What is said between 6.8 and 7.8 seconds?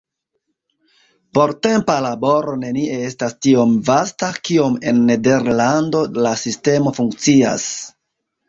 funkcias.